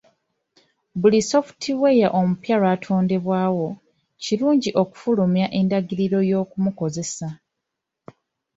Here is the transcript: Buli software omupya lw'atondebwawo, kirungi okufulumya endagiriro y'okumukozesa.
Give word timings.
Buli 0.99 1.19
software 1.31 2.07
omupya 2.19 2.55
lw'atondebwawo, 2.61 3.67
kirungi 4.23 4.69
okufulumya 4.81 5.45
endagiriro 5.59 6.19
y'okumukozesa. 6.29 7.27